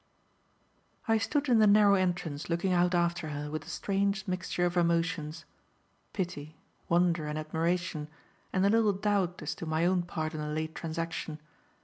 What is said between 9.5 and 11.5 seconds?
to my own part in the late transaction.